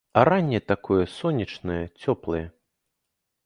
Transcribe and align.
А 0.13 0.21
ранне 0.29 0.61
такое 0.71 1.03
сонечнае, 1.17 1.79
цёплае. 2.07 2.43